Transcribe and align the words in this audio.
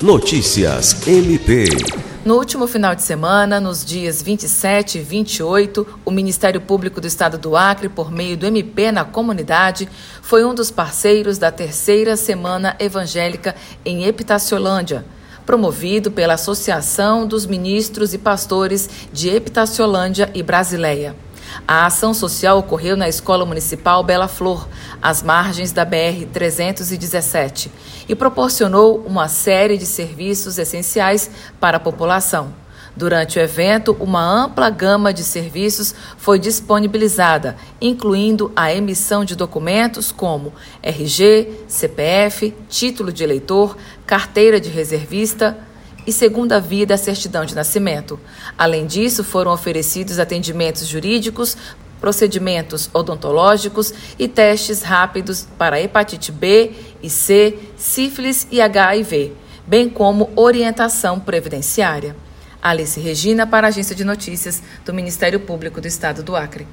Notícias 0.00 1.08
MP. 1.08 1.64
No 2.24 2.36
último 2.36 2.68
final 2.68 2.94
de 2.94 3.02
semana, 3.02 3.58
nos 3.58 3.84
dias 3.84 4.22
27 4.22 4.98
e 4.98 5.02
28, 5.02 5.84
o 6.04 6.10
Ministério 6.12 6.60
Público 6.60 7.00
do 7.00 7.08
Estado 7.08 7.36
do 7.36 7.56
Acre, 7.56 7.88
por 7.88 8.08
meio 8.08 8.36
do 8.36 8.46
MP 8.46 8.92
na 8.92 9.04
comunidade, 9.04 9.88
foi 10.22 10.44
um 10.44 10.54
dos 10.54 10.70
parceiros 10.70 11.36
da 11.36 11.50
terceira 11.50 12.16
Semana 12.16 12.76
Evangélica 12.78 13.56
em 13.84 14.04
Epitaciolândia, 14.04 15.04
promovido 15.44 16.12
pela 16.12 16.34
Associação 16.34 17.26
dos 17.26 17.44
Ministros 17.44 18.14
e 18.14 18.18
Pastores 18.18 18.88
de 19.12 19.30
Epitaciolândia 19.30 20.30
e 20.32 20.44
Brasileia. 20.44 21.16
A 21.66 21.86
ação 21.86 22.14
social 22.14 22.58
ocorreu 22.58 22.96
na 22.96 23.08
Escola 23.08 23.44
Municipal 23.44 24.02
Bela 24.02 24.28
Flor, 24.28 24.68
às 25.02 25.22
margens 25.22 25.72
da 25.72 25.84
BR-317, 25.84 27.68
e 28.08 28.14
proporcionou 28.14 29.04
uma 29.06 29.28
série 29.28 29.76
de 29.76 29.86
serviços 29.86 30.58
essenciais 30.58 31.30
para 31.60 31.76
a 31.76 31.80
população. 31.80 32.52
Durante 32.98 33.38
o 33.38 33.40
evento, 33.40 33.96
uma 34.00 34.20
ampla 34.20 34.68
gama 34.70 35.12
de 35.12 35.22
serviços 35.22 35.94
foi 36.16 36.36
disponibilizada, 36.36 37.56
incluindo 37.80 38.50
a 38.56 38.74
emissão 38.74 39.24
de 39.24 39.36
documentos 39.36 40.10
como 40.10 40.52
RG, 40.82 41.64
CPF, 41.68 42.52
título 42.68 43.12
de 43.12 43.22
eleitor, 43.22 43.76
carteira 44.04 44.60
de 44.60 44.68
reservista, 44.68 45.56
e 46.08 46.12
segunda 46.12 46.58
via 46.58 46.86
da 46.86 46.96
certidão 46.96 47.44
de 47.44 47.54
nascimento. 47.54 48.18
Além 48.56 48.86
disso, 48.86 49.22
foram 49.22 49.52
oferecidos 49.52 50.18
atendimentos 50.18 50.86
jurídicos, 50.86 51.54
procedimentos 52.00 52.88
odontológicos 52.94 53.92
e 54.18 54.26
testes 54.26 54.80
rápidos 54.80 55.46
para 55.58 55.78
hepatite 55.78 56.32
B 56.32 56.72
e 57.02 57.10
C, 57.10 57.58
sífilis 57.76 58.46
e 58.50 58.58
HIV, 58.58 59.34
bem 59.66 59.90
como 59.90 60.30
orientação 60.34 61.20
previdenciária. 61.20 62.16
Alice 62.62 62.98
Regina 62.98 63.46
para 63.46 63.66
a 63.66 63.68
Agência 63.68 63.94
de 63.94 64.02
Notícias 64.02 64.62
do 64.86 64.94
Ministério 64.94 65.40
Público 65.40 65.78
do 65.78 65.86
Estado 65.86 66.22
do 66.22 66.34
Acre. 66.34 66.66